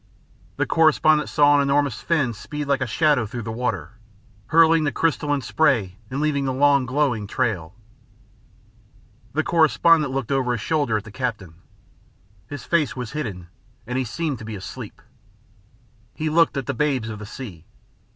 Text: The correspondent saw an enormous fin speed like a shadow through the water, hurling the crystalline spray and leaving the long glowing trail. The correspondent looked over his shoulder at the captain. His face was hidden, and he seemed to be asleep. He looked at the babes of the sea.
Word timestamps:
The 0.55 0.65
correspondent 0.65 1.29
saw 1.29 1.53
an 1.55 1.61
enormous 1.61 2.01
fin 2.01 2.33
speed 2.33 2.65
like 2.67 2.81
a 2.81 2.87
shadow 2.87 3.27
through 3.27 3.43
the 3.43 3.51
water, 3.51 3.99
hurling 4.47 4.83
the 4.83 4.91
crystalline 4.91 5.41
spray 5.41 5.99
and 6.09 6.19
leaving 6.19 6.45
the 6.45 6.51
long 6.53 6.87
glowing 6.87 7.27
trail. 7.27 7.75
The 9.33 9.43
correspondent 9.43 10.11
looked 10.11 10.31
over 10.31 10.53
his 10.53 10.61
shoulder 10.61 10.97
at 10.97 11.03
the 11.03 11.11
captain. 11.11 11.53
His 12.47 12.63
face 12.63 12.95
was 12.95 13.11
hidden, 13.11 13.49
and 13.85 13.95
he 13.95 14.03
seemed 14.03 14.39
to 14.39 14.43
be 14.45 14.55
asleep. 14.55 15.03
He 16.15 16.31
looked 16.31 16.57
at 16.57 16.65
the 16.65 16.73
babes 16.73 17.07
of 17.09 17.19
the 17.19 17.27
sea. 17.27 17.67